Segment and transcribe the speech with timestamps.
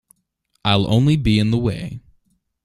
[0.65, 2.01] I'll only be in the way.